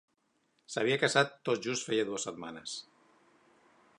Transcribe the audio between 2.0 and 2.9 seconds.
dues setmanes.